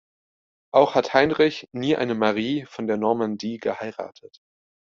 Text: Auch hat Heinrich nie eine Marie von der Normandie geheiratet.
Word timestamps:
Auch 0.73 0.95
hat 0.95 1.13
Heinrich 1.13 1.69
nie 1.73 1.95
eine 1.95 2.15
Marie 2.15 2.65
von 2.65 2.87
der 2.87 2.97
Normandie 2.97 3.59
geheiratet. 3.59 4.39